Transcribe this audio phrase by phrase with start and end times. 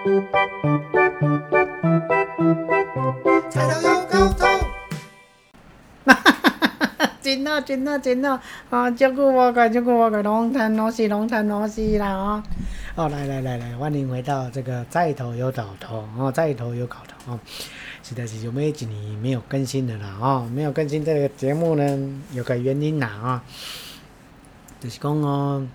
[0.00, 0.06] 菜
[3.50, 4.48] 头有沟通。
[7.20, 8.40] 真好，真好，真好！
[8.70, 12.14] 啊，照顾我个，照顾我个，龙潭龙戏，龙潭龙戏啦！
[12.14, 12.42] 哦，
[12.94, 17.40] 哦，来来来来，欢迎回到这个在头有搞头哦，在头有搞头哦。
[18.02, 23.44] 实在是有没几年没有更新的啦哦，没有更新这个节目呢，有个原因啦啊，
[24.80, 25.68] 就是讲哦，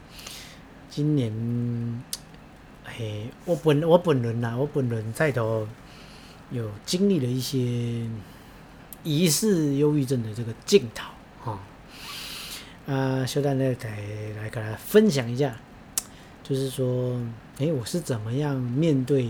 [0.89, 1.32] 今年
[2.98, 5.68] 嘿，我本我本人啦，我本人在头
[6.50, 8.10] 有经历了一些
[9.04, 11.11] 疑似忧郁症的这个镜头。
[11.43, 11.60] 哦，
[12.88, 14.00] 啊，小蛋呢，来
[14.42, 15.57] 来跟大家分享一下，
[16.42, 17.19] 就是说，
[17.57, 19.25] 诶，我是怎么样面对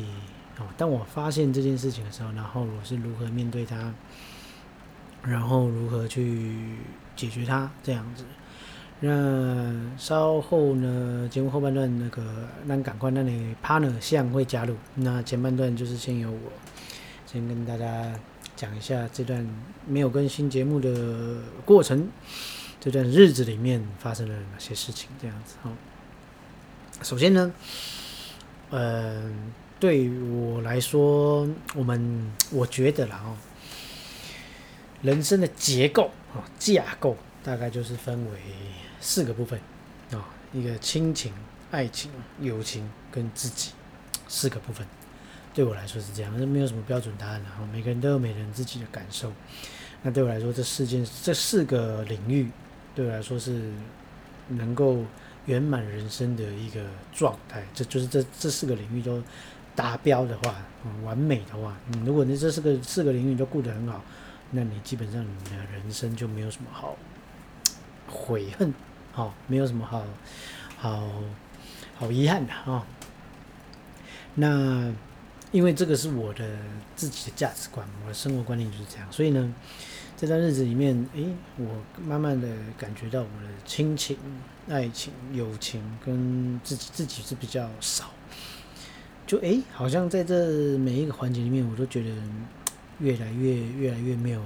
[0.60, 0.68] 哦？
[0.78, 3.92] 当我发现这件事情的时候，然后我是如何面对它，
[5.24, 6.78] 然后如何去
[7.16, 8.26] 解决它，这样子。
[9.00, 12.24] 那稍后呢，节目后半段那个，
[12.66, 14.76] 那赶快那里 partner 向会加入。
[14.96, 16.52] 那前半段就是先由我
[17.26, 18.14] 先跟大家。
[18.58, 19.46] 讲一下这段
[19.86, 22.08] 没有更新节目的过程，
[22.80, 25.10] 这段日子里面发生了哪些事情？
[25.22, 25.70] 这样子哈。
[27.04, 27.52] 首先呢，
[28.70, 29.30] 呃，
[29.78, 33.36] 对我来说，我们我觉得啦哦，
[35.02, 38.40] 人生的结构啊架构大概就是分为
[39.06, 39.60] 四个部分
[40.12, 41.32] 啊，一个亲情、
[41.70, 42.10] 爱情、
[42.42, 43.72] 友情跟自己
[44.28, 44.86] 四个部分。
[45.54, 47.58] 对我来说是这样，那没有什么标准答案的哈。
[47.72, 49.32] 每个人都有每个人自己的感受。
[50.02, 52.50] 那对我来说，这四件、这四个领域，
[52.96, 53.72] 对我来说是
[54.50, 55.06] 能够
[55.46, 57.64] 圆满人生的一个状态。
[57.76, 59.22] 这就是这这四个领域都
[59.76, 60.56] 达标的话，
[61.04, 64.04] 完美的话，嗯，如果你这四个四个领域都顾得很好，
[64.50, 66.98] 那你基本上你的人生就没有什么好
[68.08, 68.74] 悔恨，
[69.16, 70.04] 好，没有什么好
[70.78, 71.10] 好
[71.98, 72.86] 好遗憾的啊。
[74.36, 74.94] 那。
[75.52, 76.44] 因为这个是我的
[76.98, 79.54] 自己的价值观，我的生活观念就是这样，所以呢，
[80.18, 82.46] 这段日子里面，诶，我慢慢的
[82.78, 84.18] 感觉到我的亲情、
[84.68, 88.12] 爱情、友情跟自己自己是比较少，
[89.26, 92.10] 就诶，好像在这每一个环节里面，我都觉得
[93.00, 94.42] 越来越越来越没有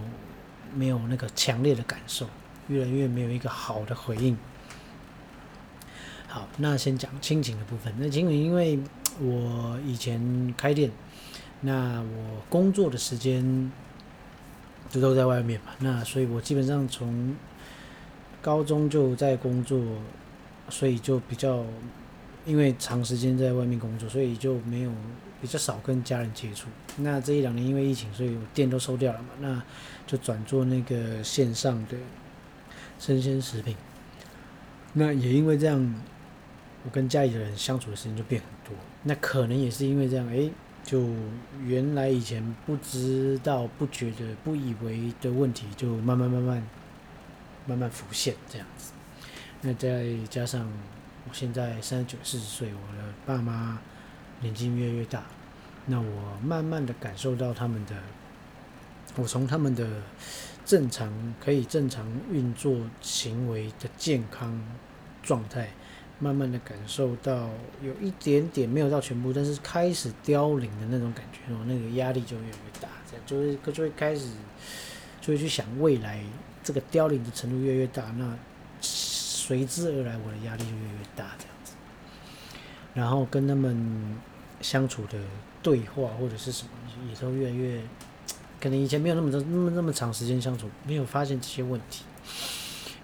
[0.75, 2.29] 没有那个强烈的感受，
[2.67, 4.37] 越来越没有一个好的回应。
[6.31, 7.91] 好，那先讲亲情的部分。
[7.97, 8.77] 那亲情，因为
[9.19, 10.91] 我以前开店，
[11.61, 13.71] 那我工作的时间
[14.91, 15.71] 就都在外面嘛。
[15.79, 17.35] 那所以我基本上从
[18.43, 19.81] 高中就在工作，
[20.69, 21.65] 所以就比较
[22.45, 24.91] 因为长时间在外面工作，所以就没有
[25.41, 26.67] 比较少跟家人接触。
[26.97, 29.63] 那这一两年因为疫情，所以我店都收掉了嘛，那
[30.05, 31.97] 就转做那个线上的
[32.99, 33.75] 生鲜食品。
[34.93, 35.95] 那也因为这样。
[36.85, 38.73] 我跟家里的人相处的时间就变很多，
[39.03, 40.49] 那可能也是因为这样，哎，
[40.81, 41.09] 就
[41.65, 46.67] 原来以前不知道、不觉得、不以为的问题，就慢慢慢慢
[47.65, 48.93] 慢慢浮现这样子。
[49.61, 50.65] 那再加上
[51.27, 53.77] 我现在三十九、四十岁，我的爸妈
[54.39, 55.25] 年纪越来越大，
[55.85, 57.95] 那我慢慢的感受到他们的，
[59.17, 59.85] 我从他们的
[60.65, 64.57] 正常可以正常运作行为的健康
[65.21, 65.69] 状态。
[66.19, 67.49] 慢慢的感受到
[67.81, 74.27] 有一点点没有到全部，但是开始凋零的那种感觉哦，那个压力就越来越大，这样就会就会开始
[75.21, 76.21] 就会去想未来
[76.61, 78.37] 这个凋零的程度越来越大，那
[78.81, 81.73] 随之而来我的压力就越来越大这样子。
[82.93, 84.17] 然后跟他们
[84.61, 85.17] 相处的
[85.63, 86.69] 对话或者是什么
[87.09, 87.81] 也都越来越，
[88.59, 92.03] 可能以前没有那么那么那么长时间相处，没有发现这些问题，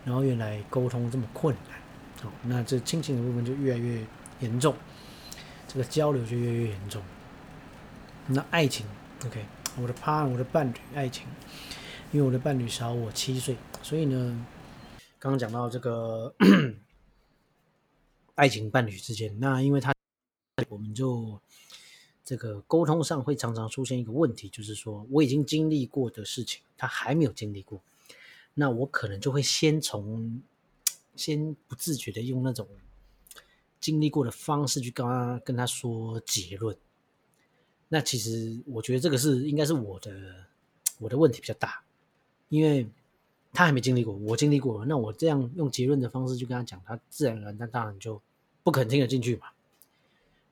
[0.03, 1.79] 然后原来沟通这么困难。
[2.21, 4.03] 好那这亲情的部分就越来越
[4.39, 4.75] 严重，
[5.67, 7.03] 这个交流就越来越严重。
[8.27, 8.85] 那爱情
[9.25, 9.45] ，OK，
[9.79, 11.27] 我的 partner，我的伴侣，爱情，
[12.11, 14.45] 因为我的伴侣小我七岁，所以呢，
[15.19, 16.33] 刚刚讲到这个
[18.33, 19.93] 爱情伴侣之间，那因为他，
[20.69, 21.39] 我们就
[22.23, 27.79] 这个沟通上会常常出现一个问题，就是说我已经经历过的事情，他还没有经历过，
[28.55, 30.41] 那我可能就会先从。
[31.15, 32.67] 先不自觉的用那种
[33.79, 36.75] 经历过的方式去跟他跟他说结论，
[37.87, 40.47] 那其实我觉得这个是应该是我的
[40.99, 41.83] 我的问题比较大，
[42.49, 42.87] 因为
[43.53, 48.19] 他还没经历过，我经历过，那我这样用结论的方式去跟他讲，他自然而然他当然就
[48.63, 49.47] 不肯听得进去嘛。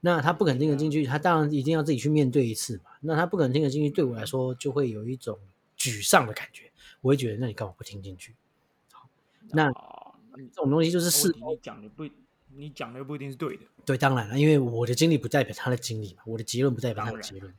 [0.02, 2.92] 那他不肯听得进去，他当然一定要自己去面对一次嘛。
[3.02, 5.40] 那他不肯听得进去，对我来说就会有一种
[5.78, 6.72] 沮丧的感觉，
[7.02, 8.36] 我会觉得那你干嘛不听进去？
[8.92, 9.10] 好，
[9.50, 9.72] 那。
[10.38, 12.08] 你这种东西就是事你讲的不
[12.56, 17.52] 你讲的又不一定是对的，对，当然了，因为我的经历不代表他的经历嘛，我的结论不代表他的结论。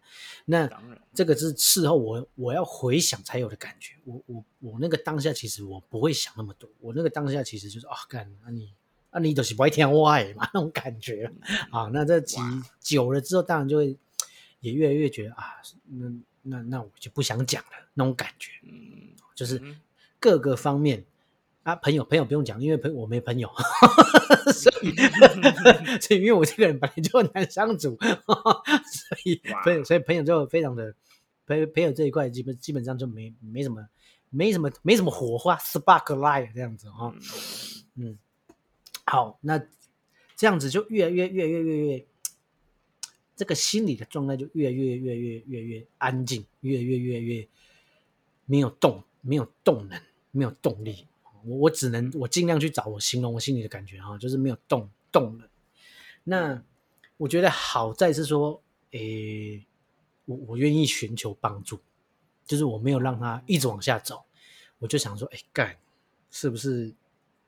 [0.44, 3.94] 那当然，这个是事后我我要回想才有的感觉。
[4.04, 8.72] 我我我那个当下其实我不会想那么多，我那个当下其实就是啊，干啊你
[9.10, 11.28] 啊你都是不会听我的嘛 那种感觉
[11.70, 11.90] 啊。
[11.92, 12.36] 那这集
[12.78, 13.96] 久了之后，当然就会
[14.60, 15.56] 也越来越觉得啊，
[15.86, 16.12] 那
[16.42, 19.80] 那那我就不想讲了那种感觉，嗯，就是嗯
[20.20, 21.04] 各个方面
[21.64, 23.50] 啊，朋友朋友不用讲，因为朋我没朋友，
[24.52, 24.94] 所以
[26.00, 30.94] 所以因为我这个人本来就很难相处，所以哇朋友所以朋友就非常的
[31.46, 33.88] 朋友朋友这一块基本基本上就没没什么
[34.28, 37.14] 没什么没什么火花，spark light 这样子哈、
[37.96, 38.18] 嗯嗯，
[39.06, 39.58] 好，那
[40.36, 42.06] 这样子就越来越越越越越，
[43.36, 47.48] 这个心理的状态就越来越越越越越安静，越越越越
[48.44, 49.98] 没有动，没有动能，
[50.30, 51.06] 没有动力。
[51.44, 55.48] 我我只能我尽量去找我形容我心里的感觉哈，就是没有动动了。
[56.24, 56.62] 那
[57.16, 58.60] 我觉得好在是说，
[58.92, 59.64] 诶，
[60.24, 61.78] 我我愿意寻求帮助，
[62.44, 64.24] 就是我没有让他一直往下走，
[64.78, 65.76] 我就想说，哎，干，
[66.30, 66.92] 是不是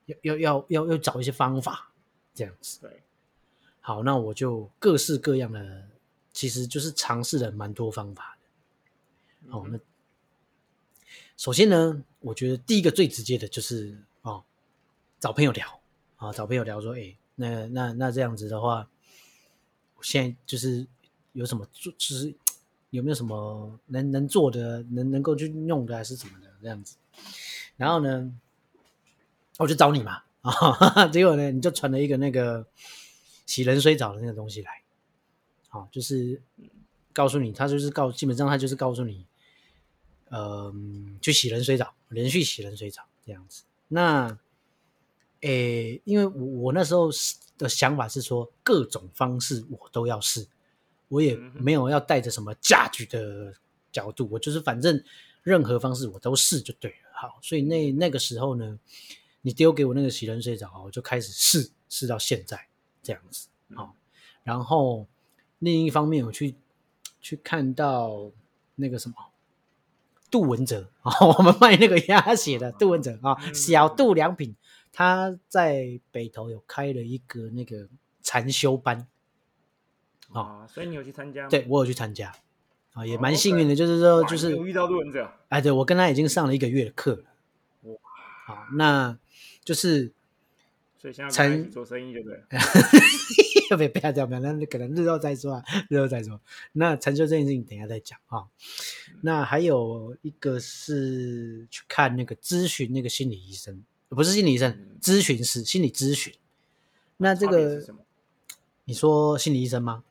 [0.07, 1.91] 要要要要要找一些方法
[2.35, 2.81] 这样子？
[2.83, 3.03] 对，
[3.81, 5.89] 好，那我就各式各样的，
[6.33, 9.57] 其实就是尝试了蛮多方法的。
[9.57, 9.79] 哦，那
[11.37, 14.43] 首先呢，我觉得第一个最直接的就是哦，
[15.21, 15.81] 找朋友聊
[16.17, 18.89] 啊，找朋友聊说，哎，那那那这样子的话，
[19.97, 20.87] 我现在就是
[21.33, 22.35] 有什么做，就是
[22.91, 26.97] 有没有什么能能做的，能能够去用的，还是什么的这样子。
[27.77, 28.33] 然后呢，
[29.59, 32.67] 我就找你嘛啊， 结果呢，你就传了一个那个
[33.45, 34.83] 洗冷水澡的那个东西来，
[35.69, 36.41] 好、就是
[37.13, 39.27] 告诉你，他就是告，基本上他就是告诉你，
[40.31, 43.63] 嗯，去洗冷水澡，连续洗冷水澡这样子。
[43.89, 44.39] 那，
[45.43, 47.09] 诶，因为我我那时候
[47.57, 50.47] 的想法是说，各种方式我都要试，
[51.09, 53.55] 我也没有要带着什么价值的
[53.93, 55.03] 角度，我就是反正
[55.43, 56.97] 任何方式我都试就对了。
[57.13, 58.79] 好，所以那那个时候呢，
[59.43, 62.67] 你丢给我那个洗冷水澡，我就开始试，试到现在
[63.03, 63.49] 这样子。
[63.75, 63.95] 好，
[64.43, 65.07] 然后
[65.61, 66.57] 另一方面，我去
[67.21, 68.31] 去看到
[68.75, 69.15] 那个什么
[70.37, 74.55] 杜文泽啊， 我们卖那个鸭血的杜文泽啊，嗯小杜良品，
[74.93, 77.89] 他在北投有开了一个那个
[78.23, 79.09] 禅修班，
[80.29, 81.49] 哦啊，所以你有去参加吗？
[81.49, 82.35] 对我有去参加
[82.93, 87.25] 啊，也哦蛮幸运的，就是说，就是遇到杜文泽，哎，对我跟他已经上了一个月的课了。
[87.85, 87.97] 哇
[88.45, 89.17] 好，那
[89.65, 90.13] 就是
[90.99, 92.39] 所以现在做生意，对不对？
[92.51, 96.41] 不要不要这样，不要，那可能日后再说啊，日后再说。
[96.73, 98.45] 那成就这件事情等一下再讲啊。
[99.23, 106.33] 那还有一个是去看那个咨询那个心理医生，不是心理医生嗯，咨询师，心理咨询。
[107.17, 108.01] 那这个是什么？
[108.85, 110.05] 你说心理医生吗？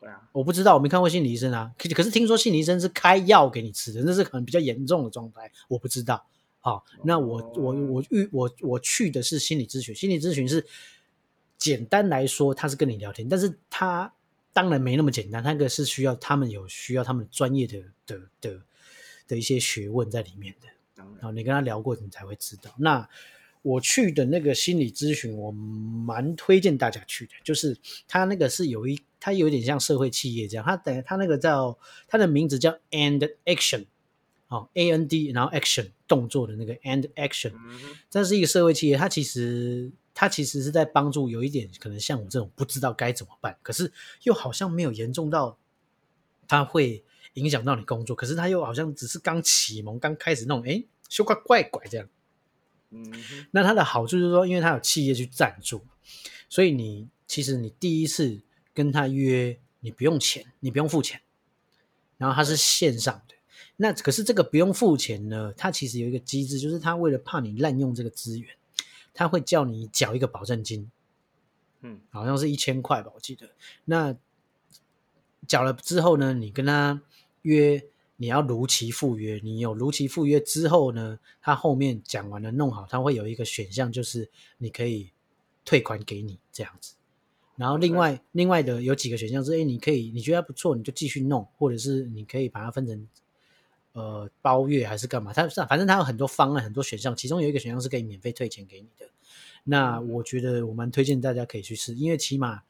[0.00, 1.72] 对啊，我不知道，我没看过心理医生啊。
[1.78, 6.26] 可可是听说心理医生是开药给你吃的，那是可能比较严重的状态，我不知道。
[6.60, 10.66] 好，那我我我遇我我去的是心理咨询，心理咨询是
[11.58, 14.12] 简单来说，他是跟你聊天，但是他
[14.52, 18.60] 当然没那么简单，那个是需要他们有需要他们专业的的的
[19.26, 20.68] 的一些学问在里面的。
[20.94, 22.74] 当然然后你跟他聊过，你才会知道。
[22.78, 23.08] 那
[23.62, 27.76] 我去的那个心理咨询，我蛮推荐大家去的，就是
[28.06, 31.76] 他那个是有一，他有点像社会企业这样，他等他那个叫
[32.06, 33.86] 他的名字叫 And Action，
[34.46, 37.52] 哦，A N D，然后 Action 动作的那个 And Action，
[38.08, 43.92] 这是一个社会企业，它其实它其实是在帮助有一点可能像我这种不知道该怎么办，可是
[44.24, 45.56] 又好像没有严重到
[46.48, 52.08] 它会影响到你工作，可是他又好像只是刚启蒙、刚开始那种，哎，修怪怪怪这样。
[52.90, 53.12] 嗯，
[53.52, 55.84] 那它的好处就是说，因为它有企业去赞助，
[56.48, 58.40] 所以你其实你第一次
[58.74, 61.20] 跟他约，你不用钱，你不用付钱，
[62.16, 63.36] 然后它是线上的。
[63.76, 68.52] 那可是这个不用付钱呢，它其实有一个机制，就是它为了怕你滥用这个资源，
[69.18, 70.88] 它会叫你缴一个保证金，
[71.80, 73.50] 嗯，好像是一千块吧，我记得。
[73.84, 74.16] 那
[75.48, 77.02] 缴了之后呢，你跟他
[77.42, 77.84] 约，
[78.16, 79.40] 你要如期赴约。
[79.42, 85.10] 你有如期赴约之后呢，他后面讲完了弄好，他会有一个选项，就是你可以
[85.64, 86.94] 退款给你这样子。
[87.56, 93.08] 然后另外另外的有几个选项是，哎，你可以你觉得不错，你就继续弄，或者是你可以把它分成
[93.98, 95.32] 呃包月还是干嘛？
[95.32, 99.06] 它反正他有很多方案，很多选项，其中有一个选项是可以免费退钱给你的。
[99.64, 102.62] 那我觉得我蛮推荐大家可以去试，因为起码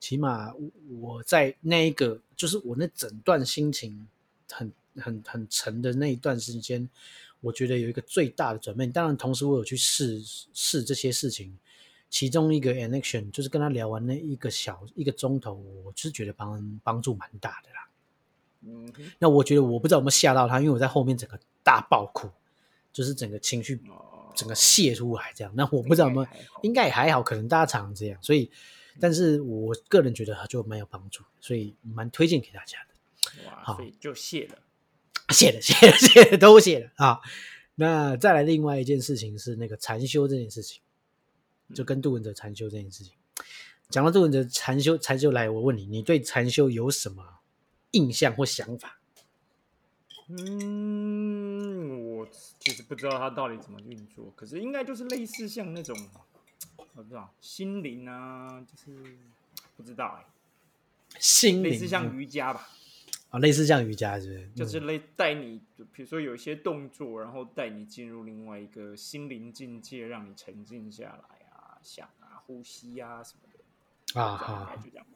[0.00, 0.52] 起码
[0.98, 4.08] 我在那一个就是我那整段心情
[4.50, 6.88] 很很很沉的那一段时间，
[7.40, 8.90] 我觉得有一个最大的转变。
[8.90, 10.20] 当然，同时我有去试
[10.54, 11.56] 试这些事情，
[12.08, 17.85] 其中一个 connection 就是跟他聊完那一个小一个钟头，我是觉得帮帮助蛮大的啦。
[18.66, 22.28] 嗯，那我觉得我不知道有没有吓到他，因为我在后面整个大爆哭，
[22.92, 25.52] 就是整个情绪哦，整个泄出来这样。
[25.56, 26.28] 那我不知道有没有，
[26.62, 28.18] 应该也还好，可能大家常常这样。
[28.22, 28.50] 所以，
[28.98, 33.46] 但是我个人觉得就蛮有帮助，所以蛮推荐给大家的。
[33.46, 34.58] 哇，好所以就谢了。
[35.30, 37.18] 写了，写了，写了，都写了啊。
[37.74, 40.80] 那再来另外一件事情是那个禅修这件事情，
[41.74, 43.12] 就跟杜文哲禅修这件事情。
[43.90, 47.24] 讲到杜文哲禅修，禅修来，我问你，你对禅修有什么
[47.92, 48.98] 印象或想法？
[50.28, 52.26] 嗯，我
[52.58, 55.96] 其实不知道它到底怎么运作，可是应该就是类似像那种，
[56.76, 59.16] 我不知道心灵啊，就是
[59.76, 60.26] 不知道哎、
[61.20, 62.68] 心灵类似像瑜伽吧，
[63.30, 64.48] 啊，类似像瑜伽是不是？
[64.48, 75.15] 就是类带你，就比如说有一些动作，然后带你进入另外一个心灵境界，让你沉静下来啊，想啊，呼吸啊什么的啊，就这样吧。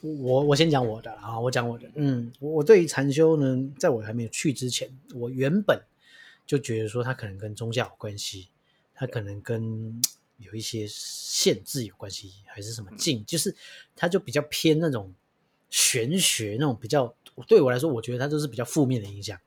[0.00, 1.88] 我我先讲我的啊，我讲我的。
[1.94, 5.80] 嗯，我我对于禅修呢，在我还没有去之前，我原本
[6.46, 8.48] 就觉得说它可能跟宗教有关系，
[8.94, 10.00] 它可能跟
[10.38, 13.54] 有一些限制有关系，还是什么禁，就是
[13.94, 15.12] 它就比较偏那种
[15.68, 17.14] 玄学那种比较，
[17.46, 19.38] 对我来说，我觉得它就是比较负面的影响。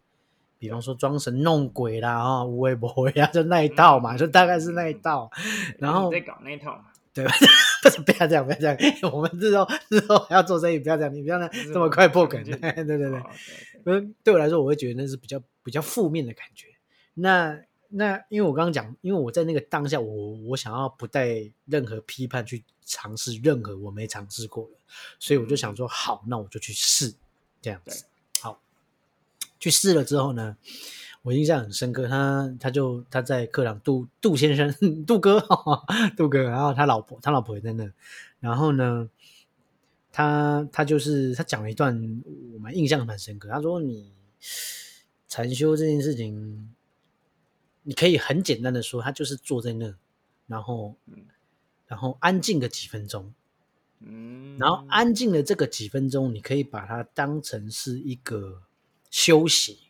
[0.60, 5.29] 比方说装神弄鬼啦，啊，无为不为啊，就那一套嘛，就大概是那一套。
[5.77, 7.24] 然后你在搞那一套嘛，对，
[7.84, 8.77] 不是不要这样，不要这样，
[9.13, 12.41] 我们之后之后还要做生意，不要这样，你不要那这么快破梗。
[12.43, 13.24] 对对对
[13.86, 16.67] 嗯，对我来说，我会觉得那是比较比较负面的感觉。
[17.13, 24.77] 那那因为我刚刚讲，因为我在那个当下，我我想要不带任何批判去尝试任何我没尝试过的，
[25.20, 27.13] 所以我就想说，好，那我就去试
[27.62, 28.05] 这样子。
[28.39, 28.60] 好，
[29.60, 30.58] 去试了之后呢，
[31.23, 35.39] 我印象很深刻，他他就他在课堂杜杜先生杜哥
[36.17, 37.89] 杜哥，然后他老婆他老婆也在那，
[38.41, 39.09] 然后呢，
[40.11, 42.21] 他他就是他讲了一段
[42.53, 44.11] 我蛮印象蛮深刻，他说你
[45.29, 46.73] 禅修这件事情，
[47.83, 49.95] 你可以很简单的说，他就是坐在那，
[50.47, 51.23] 然后嗯
[51.87, 53.33] 然后安静个几分钟，
[54.01, 58.63] 嗯，然后安静的这个几分钟，你可以把它当成是一个
[59.09, 59.82] 休息，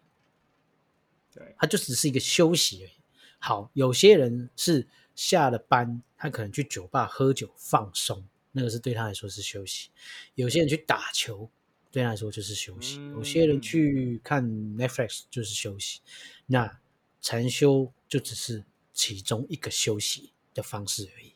[1.34, 2.92] 对，他就只是一个休息而已。
[3.40, 9.90] 好，有些人是下了班，他可能去酒吧喝酒放松，那个是对他来说是休息；
[10.36, 11.50] 有些人去打球，
[11.92, 16.00] 对他来说就是休息；有些人去看 Netflix 就是休息。
[16.46, 16.80] 那
[17.22, 18.64] 禅修就只是
[18.94, 21.36] 其中一个休息的方式而已。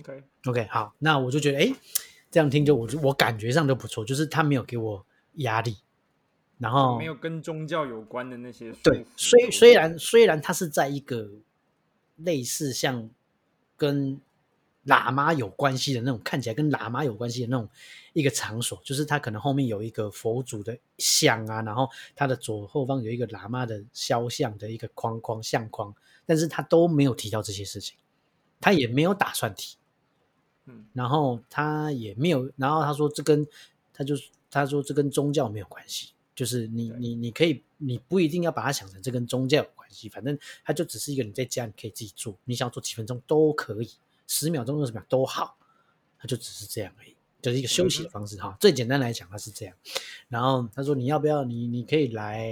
[0.00, 1.74] OK，OK，好，那我就觉得，哎，
[2.30, 5.78] 这样听就我就我感觉上就不错，就是他没有给我压力，
[6.58, 11.28] 然后没有跟宗教有关的那些束对，虽虽然虽然它是在一个
[12.16, 13.10] 类似像
[13.76, 14.20] 跟
[14.86, 17.68] 喇嘛有关系的那种，看起来跟喇嘛有关系的那种
[18.12, 25.92] 一个场所，就是它可能后面有一个佛祖的像啊，然后它的左后方有一个喇嘛的肖像的一个框框相框，
[26.24, 27.98] 但是他都没有提到这些事情，
[28.60, 29.76] 他也没有打算提，
[30.66, 30.86] 嗯。
[30.94, 33.46] 然后他也没有，然后他说这跟
[33.92, 34.14] 他就
[34.50, 43.90] 他说这跟宗教没有关系，就是你你你可以你不一定要把它想成这跟宗教有关系，反正它就只是一个你在家你可以自己做，你想要做几分钟都可以，
[44.28, 45.56] 十秒钟二十秒都好，
[46.18, 48.56] 它就只是这样而已，就是一个休息的方式哈。
[48.60, 49.74] 最简单来讲，它是这样。
[50.28, 52.46] 然后他说你要不要你你可以来，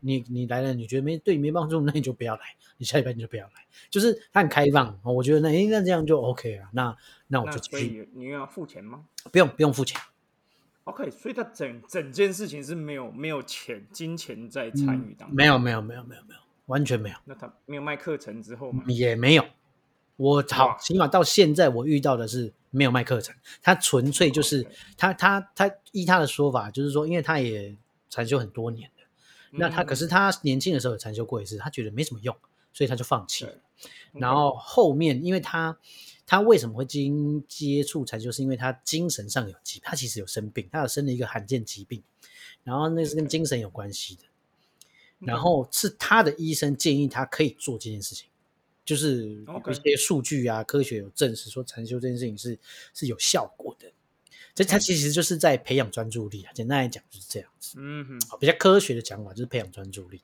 [0.00, 2.42] 你你来了你觉得没对你没帮助，那你就不要来，
[2.78, 7.76] 你下礼拜你就不要来，就是他很开放，我觉得那诶那这样就 OK 了，那那我就继续。
[7.76, 10.00] 所以你又要付钱吗不用不用付钱，
[10.86, 18.82] ？OK，所以他整整件事情是没有没有钱金钱在参与当中，嗯没有没有没有没有没有，完全没有，那他没有卖课程之后吗？
[18.88, 19.44] 也没有。
[20.16, 24.66] 我好哇，起码到现在我遇到的是没有卖课程，他纯粹就是、
[24.96, 27.76] 他他他依他的说法就是说，因为他也
[28.08, 29.04] 禅修很多年了，
[29.50, 32.34] 那他嗯可是他年轻的时候有禅修过一次，他觉得没什么用，
[32.72, 34.20] 所以他就放弃了对。
[34.20, 35.76] 然后后面，因为他
[36.26, 42.02] 他为什么会经接触禅修，是因为他精神上有疾，他其实有生病，他有生了一个罕见疾病，
[42.64, 44.22] 然后那是跟精神有关系的。
[45.18, 48.28] 然后是他的医生建议他可以做这件事情，
[48.84, 52.58] 就是有一些数据啊，科学有证实说禅修这件事情是
[52.92, 53.90] 是有效果的。
[54.54, 57.76] 这他其实就是在培养专注力啊，简单来讲就是这样子。
[57.78, 60.20] 嗯哼，比较科学的讲法就是培养专注力。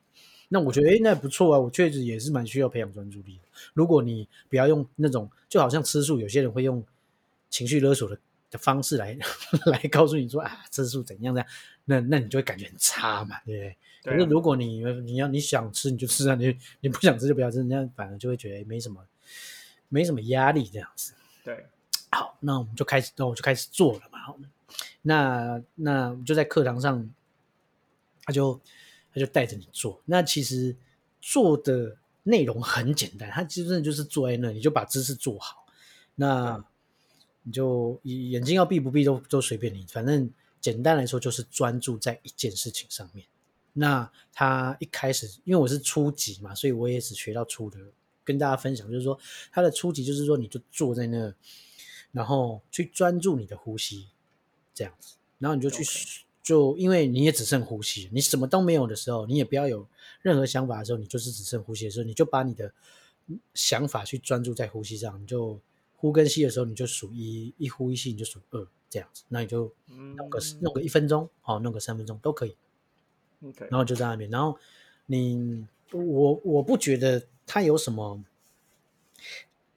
[0.52, 3.48] 那我觉得，诶，那不错啊，我确实也是蛮需要培养专注力的。
[3.72, 6.84] 如果你不要用那种，就好像吃素，有些人会用
[7.48, 8.18] 情绪勒索的
[8.50, 9.16] 的方式来
[9.64, 11.50] 来告诉你说啊，吃素怎样怎样，
[11.86, 13.76] 那那你就会感觉很差嘛，对不对？
[14.02, 19.02] 对啊可是如果你你要你想吃你就吃啊，你你不想吃就不要吃，那反而就会觉得诶没什么
[19.88, 21.14] 没什么压力这样子。
[21.44, 21.66] 对，
[22.10, 24.18] 好，那我们就开始，那我就开始做了嘛。
[24.18, 24.38] 好
[25.02, 27.08] 那那就在课堂上，
[28.24, 28.60] 他就
[29.12, 30.00] 他就带着你做。
[30.06, 30.74] 那其实
[31.20, 35.66] 做的内容很简单，他其实就是坐在那，你就把姿势做好。
[36.14, 36.64] 那
[37.42, 43.26] 你就眼睛要闭不闭都都随便你，反正简单来说就是专注在一件事情上面。
[43.72, 47.78] 那他一开始，因为我是初级嘛，所以我也只学到初的，
[48.22, 49.18] 跟大家分享，就是说
[49.50, 51.34] 他的初级就是说，你就坐在那，
[52.12, 54.08] 然后去专注你的呼吸，
[54.74, 55.82] 这样子，然后你就去
[56.42, 59.86] 就因为你也只剩呼吸，你什么都没有的时候，你也不要有
[60.20, 62.72] 任何想法的时候，你就是只剩呼吸的时候，你就把你的
[63.54, 65.58] 想法去专注在呼吸上，你就
[65.96, 72.56] 呼跟吸的时候，你就数一，一呼一吸你就数二，这样子，那你就嗯弄个弄个一分钟，好，弄个三分钟都可以。
[73.44, 74.58] OK，然后就在那边，然后
[75.06, 78.24] 你我我不觉得它有什么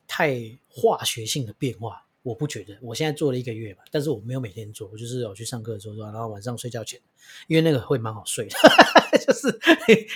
[0.08, 2.76] 太化学性的变化，我不觉得。
[2.82, 7.00] 我现在做了一个月吧，但是我没有每天做，我就是有去上课的时候做，然后晚上睡觉前，
[7.46, 8.58] 因为那个会蛮好睡的，
[9.24, 9.60] 就是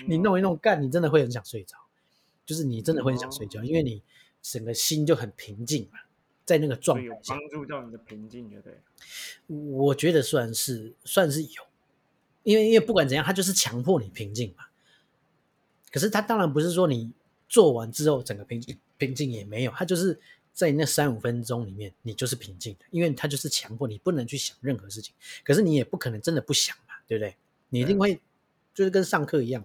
[0.08, 1.78] 你弄一弄干，你真的会很想睡着，
[2.48, 4.01] 就是你真的会很想睡觉，因为你
[4.42, 6.00] 整个心就很平静嘛，
[6.46, 8.74] 在那个状态下，帮助到你的平静，对不对？
[9.78, 11.63] 我觉得算是算是有，
[12.42, 14.66] 因为因为不管怎样，它就是强迫你平静嘛。
[15.92, 17.12] 可是它当然不是说你
[17.48, 20.20] 做完之后整个平静平静也没有，它就是
[20.60, 25.16] 在那三五分钟里面你就是平静的，因为它就是强迫你不能去想任何事情。
[25.42, 27.38] 可是你也不可能真的不想嘛，对不对？
[27.70, 28.20] 你一定会
[28.74, 29.63] 就是跟上课一样，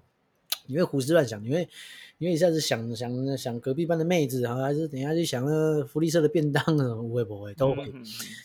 [0.67, 1.69] 你会胡思乱想，你会
[2.19, 7.93] 你会一下子想想想隔壁班的妹子啊，还是等一下去想呃福利社的便当什么，会不会都会。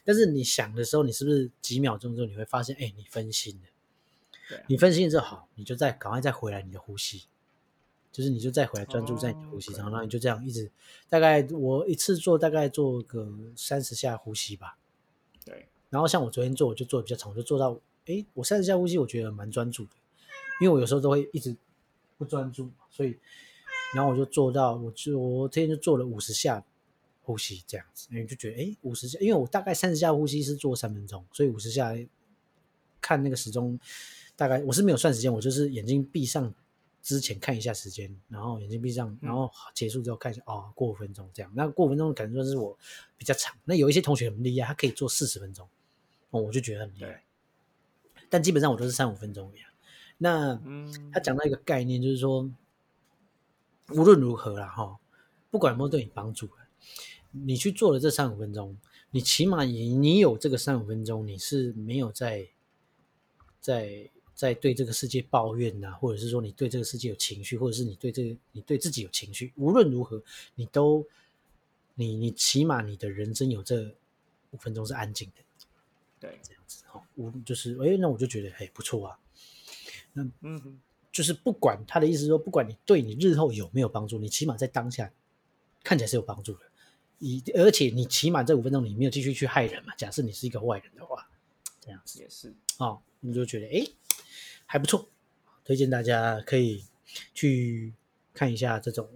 [0.04, 3.68] 但是你想的时候，你是不是几秒钟之后你会发现，哎，你分心了。
[3.68, 7.26] 啊你分心之后，好，你就再赶快再回来你的呼吸，
[8.12, 10.70] 就是你就再回来专注在你的呼吸上，哦然后你就这样一直，
[11.10, 14.78] 大概我一次做大概做个三十下呼吸吧。
[15.46, 19.92] 对，然后像我昨天做，我就做的比较长，我就做到，哎，我三十下呼吸，我觉得蛮专注的，
[20.62, 21.56] 因为我有时候都会一直
[22.18, 23.16] 不专注，所以，
[23.94, 26.64] 然后我就做到，我就我这天就做了五十下
[27.22, 31.96] 呼吸这样子，因为就觉得，哎，五十下，因为我大概三十下呼吸是做三分钟，所以五十下
[33.00, 33.80] 看那个时钟，
[34.36, 36.54] 大概我是没有算时间，我就是眼睛闭上
[37.10, 41.52] 之前看一下时间，然后眼睛闭上，然后结束之后看一下，哦，过五分钟这样。
[41.56, 42.78] 那过五分钟可能说是我
[43.18, 45.68] 比较长，那有一些同学很厉害，他可以做四十分钟，
[46.30, 47.24] 哦，我就觉得很厉害。
[48.30, 49.70] 但基本上我都是三五分钟而已啊。
[50.20, 52.48] 那嗯，他讲到一个概念，就是说，
[53.90, 55.00] 无论如何啦，哈，
[55.50, 56.48] 不管有没有对你帮助，
[57.32, 58.78] 你去做了这三五分钟，
[59.10, 62.50] 你起码你你有这个三五分钟，你是没有在
[63.60, 70.24] 在在对这个世界抱怨呐、或者是说你对这个世界有情绪，或者是你对这个你对自己有情绪，无论如何，
[70.56, 71.06] 你都
[71.96, 73.94] 你你起码你的人生有这
[74.52, 75.44] 五分钟是安静的，
[76.22, 79.20] 对，这样子哈，无就是哎，那我就觉得哎不错啊，
[80.14, 80.80] 那嗯，
[81.12, 85.12] 就是不管他的意思是说，不管你对你日后有没有帮助，你起码在当下
[85.84, 86.62] 看起来是有帮助的。
[87.18, 89.94] 以而且你起码这五分钟你没有继续去害人嘛。
[89.98, 91.30] 假设你是一个坏人的话，
[91.82, 93.86] 这样子也是，哦，你就觉得诶
[94.72, 95.10] 还不错，
[95.66, 96.86] 推荐大家可以
[97.34, 97.92] 去
[98.36, 99.10] 看一下这种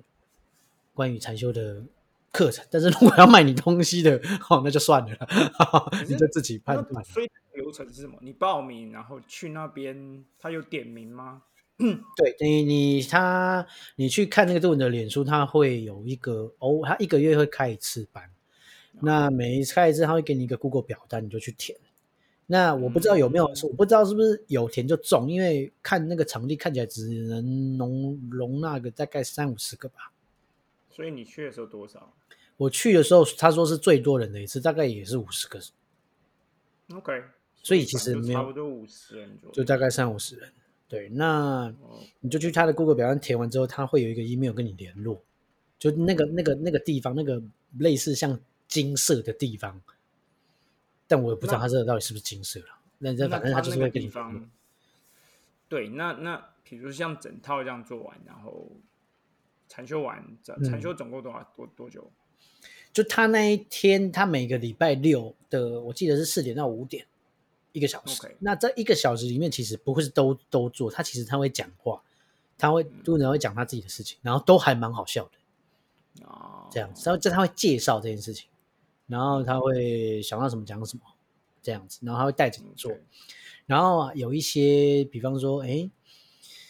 [0.96, 1.84] 关于禅修的
[2.32, 2.66] 课程。
[2.72, 7.06] 但是如果要卖你东西的，哦，那就算了啦，你就自己判断。
[7.06, 8.18] 所以流程是什么？
[8.22, 11.44] 你报名，然后去那边，他有点名吗？
[11.78, 18.28] 嗯 对你，你他，你去看那个杜文的脸书，他会有一个哦，他一个月会开一次班，
[19.02, 21.78] 那每一次开一次，他会给你一个 Google 表单，你就去填。
[22.45, 30.12] 那我不知道有没有，我不知道是不是有田就中，因为看那个场地看起来只能容容纳个大概三五十个吧。
[30.89, 32.13] 所以你去的时候多少
[32.58, 35.60] 我去的时候，他说是最多人的一次，大概也是五十个
[36.93, 37.23] ，？OK，
[37.56, 40.51] 所以其实没有差不多五十人左右，就大概三五十人。
[40.88, 45.19] 对，那哦你就去他的 Google 表单填完之后，他会有一个 email 跟你联络，
[45.79, 47.41] 就那个那个那个地方，那个
[47.79, 49.82] 类似像金色的地方，
[51.08, 52.68] 但我也不知道那它这个到底是不是金色了。
[53.00, 54.50] 那这反正他就是会那个地方，
[55.68, 58.68] 对，那那比如像整套这样做完，然后
[59.68, 62.10] 禅修完，禅嗯禅修总共多少多多久？
[62.94, 67.06] 就他那一天，他每个礼拜六的，我记得是四点到五点，
[67.72, 68.36] 一个小时。
[68.39, 72.02] 那这一个小时里面，其实不会是都都做，他其实他会讲话，
[72.58, 76.26] 他会嗯杜人会讲他自己的事情，然后都还蛮好笑的。
[76.26, 78.48] 哦，这样子，然后这他会介绍这件事情，
[79.08, 81.04] 然后他会想到什么讲什么，
[81.62, 82.92] 这样子，然后他会带着你做，
[83.66, 85.89] 然后啊有一些，比方说，哎，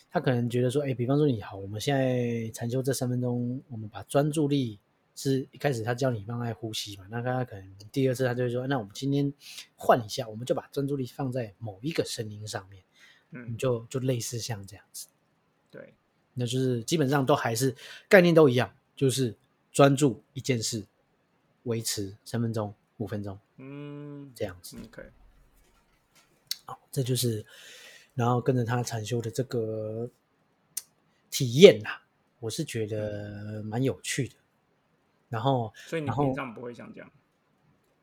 [0.10, 4.80] 他可能觉得说，哎，比方说你好，我们现在禅修这三分钟，我们把专注力
[5.16, 9.32] 是一开始他教你放在呼吸嘛，那他可能第二次他就会说，那我们今天
[9.76, 12.84] 换一下，我们就把专注力放在某一个声音上面，
[13.32, 15.08] 嗯，就就类似像这样子，
[15.70, 15.94] 对，
[16.34, 17.76] 那就是基本上都还是
[18.08, 19.36] 概念都一样，就是
[19.72, 20.86] 专注一件事，
[21.64, 24.78] 维持三分钟、五分钟嗯这样子。
[24.86, 25.04] ，OK，
[26.66, 27.46] 好，这就是
[28.14, 30.10] 然后跟着他禅修的这个
[31.30, 31.90] 体验呐、
[32.40, 34.36] 我是觉得蛮有趣的。
[35.30, 37.12] 然后所以你平常不会像这样，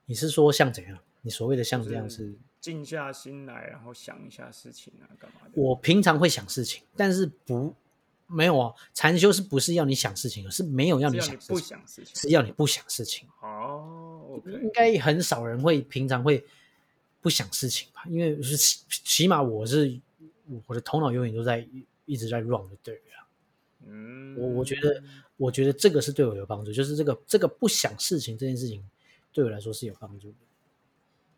[0.06, 0.98] 你是说像怎样？
[1.22, 2.38] 你所谓的像这样是是？
[2.60, 5.50] 静下心来，然后想一下事情啊，干嘛的？
[5.54, 7.74] 我平常会想事情，但是不
[8.30, 8.74] 没有哦。
[8.94, 12.14] 禅修是不是要你想事情，是没有要你想事情，想事情。
[12.16, 13.28] 是要你不想事情。
[13.42, 16.42] 哦应该很少人会平常会
[17.20, 18.04] 不想事情吧？
[18.08, 20.00] 因为是起起码我是
[20.66, 23.00] 我的头脑永远都在一一直在 run 的，对了。
[23.86, 25.02] 嗯，我我觉得，
[25.36, 28.82] 我觉得这个是对我有帮助，就是这个这个不想事情这件事情
[29.32, 30.36] 对我来说是有帮助的。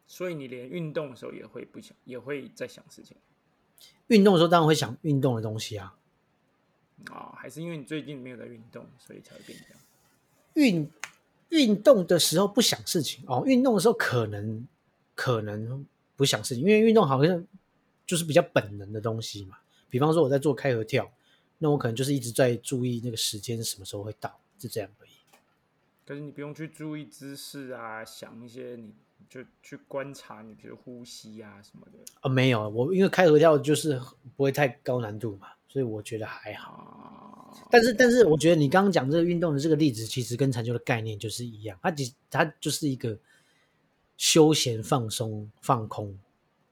[0.07, 3.17] 所以你连运动的时候也会不想，也会在想事情
[4.09, 5.97] 运动的时候当然会想运动的东西啊，
[7.11, 9.81] 啊、还是因为你最近没有在运动，所以才会变这样？
[10.55, 10.91] 运
[11.49, 14.67] 运动的时候不想事情哦，运动的时候可能
[15.15, 15.87] 可能
[16.17, 17.47] 不想事情，因为运动好像
[18.07, 19.57] 就是比较本能的东西嘛。
[19.89, 21.11] 比方说我在做开合跳，
[21.59, 25.11] 那我可能就是一直在注意那个时间什么时候会到，就这样而已。
[26.07, 28.93] 可是你不用去注意姿势啊，想一些你
[29.29, 34.01] 就去观察你，比如呼吸啊什么的啊、没有，我因为开合跳就是
[34.37, 36.73] 不会太高难度嘛，所以我觉得还好。
[36.73, 37.67] 啊。
[37.71, 43.19] 但是，但是我觉得你刚刚讲这个运动的这个例子，其实跟禅修的概念就是一样，它其它就是一个
[44.19, 46.19] 休闲、放松、放空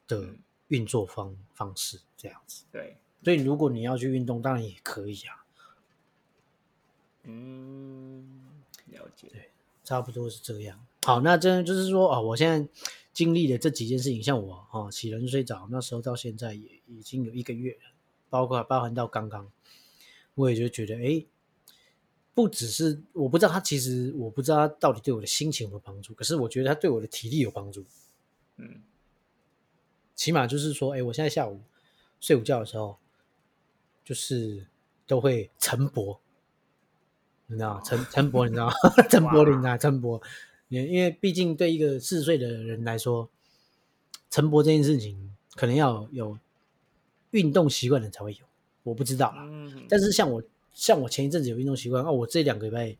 [0.06, 2.64] 的嗯运作方方式这样子。
[2.70, 5.44] 对，所以，如果你要去运动，当然也可以啊，
[7.22, 8.42] 嗯，
[8.88, 9.28] 了解。
[9.32, 9.48] 对
[9.82, 10.78] 差不多是这样。
[11.04, 12.68] 好，那真的就是说啊、我现在
[13.12, 17.89] 经历的这几件事情，像我啊、哦，起人睡着那时候到现在也已经有一个月了，
[18.30, 19.50] 包括包含到刚刚，
[20.34, 21.26] 我也就觉得，哎，
[22.32, 27.84] 不只是我不知道他其实我不知道他到底对我的心情有没有帮助，可是我觉得他对我的体力有帮助。
[28.56, 28.82] 嗯
[30.14, 31.62] 起码就是说，哎，我现在下午
[32.20, 32.98] 睡午觉的时候，
[34.04, 34.66] 就是
[35.06, 36.18] 都会晨勃，
[37.46, 37.80] 你知道吗？
[37.82, 38.72] 晨晨勃，你知道吗？
[39.08, 40.22] 晨勃，你知道吗晨勃，
[40.68, 43.30] 因因为毕竟对一个四十岁的人来说，
[44.28, 46.38] 晨勃这件事情可能要有
[47.30, 48.38] 运动习惯的人才会有，
[48.82, 49.46] 我不知道啦。
[49.48, 52.96] 嗯，但是像我，像我前一阵子有运动习惯，哦，我这两个礼拜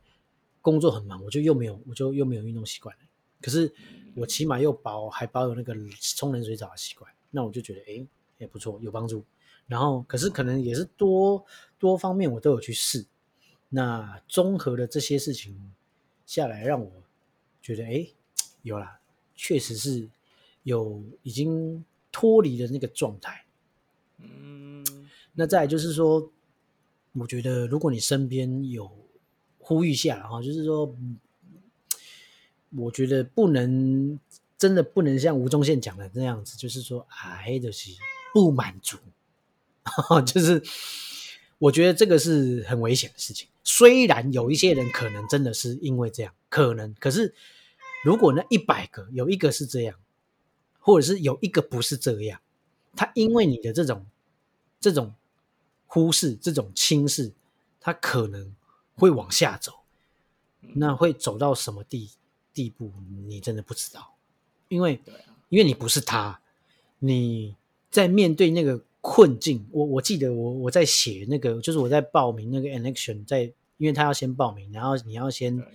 [0.60, 3.02] 工作很忙，我就又没有，我就又没有运动习惯了。
[3.40, 3.72] 可是
[4.14, 8.06] 我起码又保还保有那个冲冷水澡的习惯，那我就觉得哎
[8.38, 9.24] 也不错，有帮助。
[9.66, 11.44] 然后可是可能也是多
[11.78, 13.06] 多方面我都有去试，
[13.68, 15.72] 那综合的这些事情
[16.26, 16.90] 下来，让我
[17.62, 18.06] 觉得哎
[18.62, 19.00] 有啦，
[19.34, 20.08] 确实是
[20.64, 23.44] 有已经脱离了那个状态。
[24.22, 24.84] 嗯，
[25.34, 26.30] 那再就是说，
[27.12, 28.90] 我觉得如果你身边有
[29.58, 30.94] 呼吁下哈，就是说，
[32.76, 34.18] 我觉得不能
[34.58, 37.90] 真的不能像吴宗宪讲的那样子，就是说啊，黑的是
[38.32, 38.98] 不满足，
[40.26, 40.62] 就是
[41.58, 43.48] 我觉得这个是很危险的事情。
[43.62, 47.34] 虽然有一些人可能真的是因为这样，可能，可是
[48.04, 49.98] 如果那一百个有一个是这样，
[50.78, 52.40] 或者是有一个不是这样，
[52.96, 54.06] 他因为你的这种
[54.80, 55.14] 这种
[55.86, 57.32] 忽视、这种轻视，
[57.80, 58.54] 他可能
[58.94, 59.74] 会往下走。
[60.74, 62.10] 那会走到什么地
[62.52, 62.92] 地步，
[63.26, 64.14] 你真的不知道，
[64.68, 65.00] 因为
[65.48, 66.40] 因为你不是他，
[66.98, 67.56] 你
[67.90, 69.66] 在面对那个困境。
[69.72, 73.44] 我我记得我我在写那个，就是我在报名那个 election，在
[73.78, 75.66] 因为他要先报名，然后你要先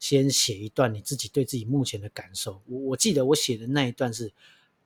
[0.00, 2.62] 先写一段你自己对自己目前的感受。
[2.66, 4.32] 我我记得我写的那一段是，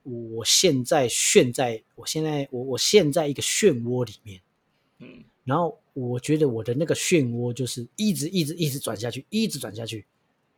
[0.07, 4.41] 我现在陷在我现在我我陷在一个漩涡里面，
[4.99, 5.25] 嗯。
[5.45, 10.05] 然后我觉得我的那个漩涡就是一直一直一直转下去，一直转下去，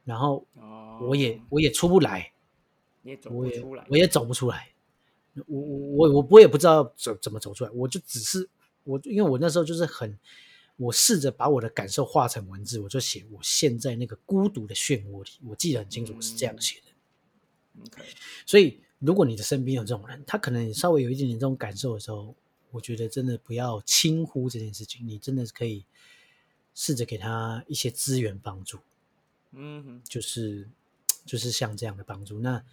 [0.05, 2.33] 然后哦，我也、我也出不来，
[3.03, 4.73] 你也走我也不出来，我也走不出来，
[5.47, 8.49] 我我我我我也不知道怎怎么走出来，我就只是
[8.85, 10.19] 我因为我那时候就是很，
[10.79, 17.83] 我试着把我的感受化成文字，我就写我现在那个孤独的漩涡里，我记得很清楚，我是这样写的。
[17.85, 18.03] OK，
[18.47, 22.35] 所以，如果你的身边有这种人，他可能稍微有一点点这种感受的时候，
[22.71, 25.85] 我觉得真的不要轻忽这件事情，你真的是可以
[26.75, 28.79] 试着给他一些资源帮助，
[29.53, 30.69] 嗯哼，就是
[31.25, 32.41] 就是像这样的帮助。
[32.41, 32.65] 那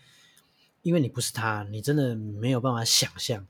[0.81, 3.47] 因为你不是他，你真的没有办法想象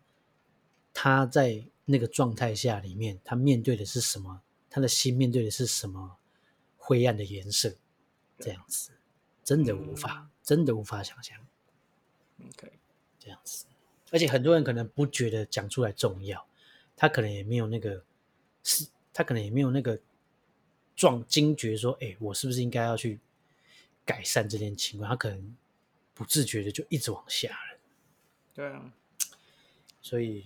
[0.93, 6.17] 他在那个状态下里面，他面对的是什么，他的心面对的是什么
[6.77, 7.75] 灰暗的颜色。
[8.37, 8.91] 这样子，
[9.45, 11.39] 真的无法，真的无法想象
[12.39, 12.71] OK，
[13.19, 13.65] 这样子。
[14.11, 16.45] 而且很多人可能不觉得讲出来重要，
[16.95, 18.03] 他可能也没有那个
[18.63, 19.99] 是，他可能也没有那个
[20.95, 23.19] 壮惊觉说，哎，我是不是应该要去
[24.05, 25.09] 改善这件情况？
[25.09, 25.55] 他可能
[26.13, 27.79] 不自觉的就一直往下了。
[28.53, 28.93] 对啊，
[30.01, 30.45] 所以，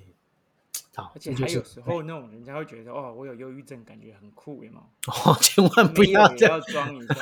[1.00, 5.12] 好，而且还有时候那种人家会觉得哦，我有忧郁症，感觉很酷，有没有？
[5.32, 7.14] 哦，千万不要这样要装一下，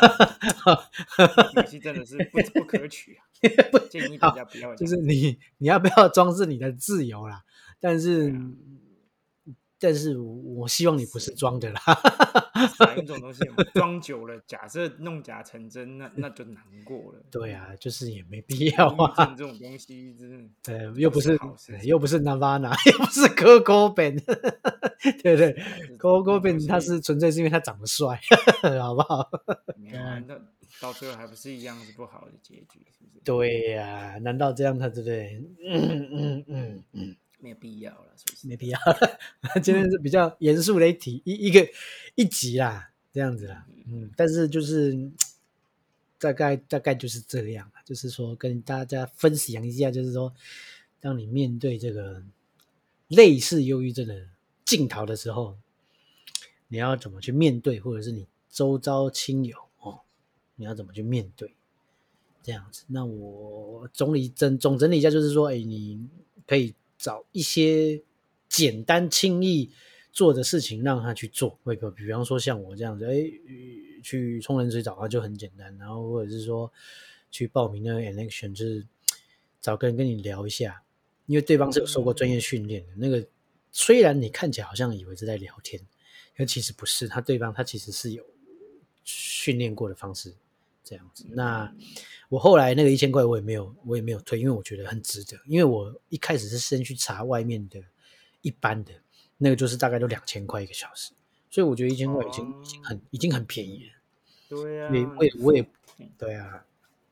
[1.62, 3.22] 语气真的是不不可取啊！
[3.90, 7.44] 建议大家不要就是你你要不要装饰你的自由啦，
[7.80, 8.34] 但是、
[9.80, 11.80] 但是我希望你不是装的啦，
[12.78, 13.44] 反一种东西
[13.76, 17.22] 装久了，假设弄假成真，那那就难过了。
[17.30, 20.30] 对啊，就是也没必 要啊，症这种东西真
[20.66, 21.38] 的呃，又不是
[21.84, 24.20] 又不是 Nirvana， 又不是 Coco Ben，
[25.22, 28.20] 对不对是？Coco 那 Ben 他是纯粹是因为他长得帅，
[28.82, 29.30] 好不好？
[29.78, 30.36] 没有啊，那
[30.82, 33.22] 到最后还不是一样是不好的结局，是不是？
[33.24, 35.40] 对呀、难道这样他对不对？
[35.64, 37.16] 嗯嗯嗯嗯。
[37.40, 38.48] 没有必要了，是不是？
[38.48, 38.80] 没必要。
[39.62, 41.68] 今天是比较严肃的一题，一一个
[42.16, 43.66] 一集啦，这样子啦。
[43.86, 45.14] 嗯，但是就是嗯
[46.20, 50.34] 大概大概就是这样啦，就是说跟大家分享一下，就是说，
[51.00, 52.24] 当你面对这个
[53.08, 54.28] 类似忧郁症的
[54.66, 55.58] 镜头的时候，
[56.68, 60.02] 你要怎么去面对，或者是你周遭亲友哦，
[60.56, 61.54] 你要怎么去面对？
[62.44, 66.08] 这样子，那我总理整总整理一下，就是说，哎，你
[66.48, 68.02] 可以找一些
[68.50, 69.70] 简单轻易
[70.12, 76.72] 做的事情让他去做，会比比方说像我这样子，哎，呃去冲冷水澡啊就很简单，然后或者是说
[77.30, 78.86] 去报名那个 election，就是
[79.62, 80.82] 找个人跟你聊一下，
[81.26, 83.28] 因为对方是有受过专业训练的，那个
[83.72, 85.82] 虽然你看起来好像以为是在聊天，
[86.36, 88.24] 但其实不是，他对方他其实是有
[89.04, 90.34] 训练过的方式
[90.88, 91.26] 这样子。
[91.32, 91.70] 那
[92.30, 95.38] 我后来那个一千块我也没有，我也没有退，因为我觉得很值得。
[95.46, 97.82] 因为我一开始是先去查外面的
[98.42, 98.94] 一般的，
[99.38, 101.12] 那个就是大概都两千块一个小时，
[101.50, 103.92] 所以我觉得一千块已经、哦已经很已经很便宜了。
[104.50, 105.62] 对啊，也我也我也
[106.00, 106.66] 嗯对啊，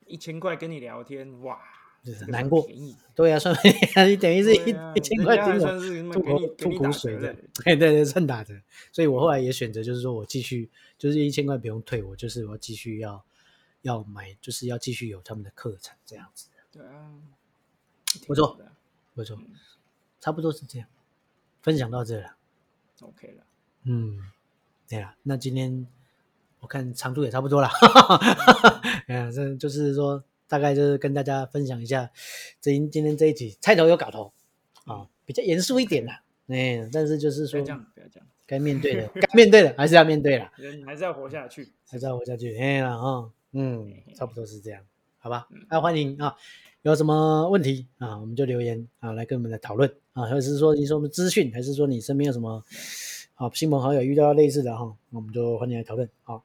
[0.07, 1.59] 一千块跟你聊天，哇，
[2.03, 2.65] 就是这个难过
[3.13, 3.53] 对啊，算
[4.09, 8.53] 你等于是一一千块人家还听我算是吐口吐口水的，对对对，算打折。
[8.91, 13.24] 所以我后来也选择就是说我继续就是一千块不用退，我就是我继续要
[13.85, 16.49] 要买，就是要继续有他们的课程这样子。
[16.71, 17.13] 对啊，
[18.25, 18.57] 不错
[19.13, 19.39] 不错，
[20.19, 20.87] 差不多是这样，
[21.61, 22.35] 分享到这了。
[23.01, 23.43] ，OK 了，
[23.83, 24.19] 嗯，
[24.89, 25.87] 对了，那今天
[26.61, 27.69] 我看长度也差不多了，
[29.07, 32.09] 嗯， 这就是说大概就是跟大家分享一下
[32.59, 34.33] 这今今天这一集菜头有搞头
[34.85, 44.83] 啊，比较严肃一点啦，哎，但是就是说不要这样，不要这样，该面对的 该面对的还是要面对啦，人还是要活下去，还是要活下去，哎啦哈，嗯，差不多是这样，
[45.17, 45.47] 好吧？
[45.49, 45.65] 嗯？
[45.69, 46.35] 那欢迎啊，
[46.81, 52.61] 有什么问题啊，我们就留言啊来跟我们来讨论啊，或者是说你说我们资讯，还是说你身边有什么
[53.35, 56.41] 啊亲朋好友遇到类似的哈，那我们就欢迎来讨论啊。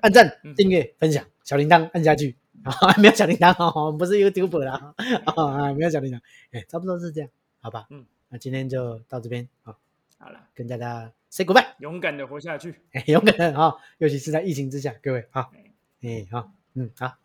[0.00, 2.34] 按赞嗯、订阅、分享，小铃铛按下去。
[2.62, 4.94] 啊， 没有小铃铛哦，我们不是 YouTuber 啦，
[5.26, 6.20] 啊，没有小铃铛，
[6.52, 7.28] 哎，差不多是这样，
[7.60, 7.86] 好吧？
[7.90, 9.76] 嗯，那今天就到这边啊，
[10.16, 15.63] 好了，跟大家 say goodbye，勇敢的活下去，哎，勇敢的啊，尤其是在疫情之下，各位啊，哎
[16.04, 17.16] 哎，好，嗯，好，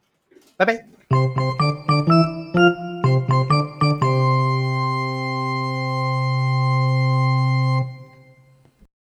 [0.58, 0.88] 拜拜。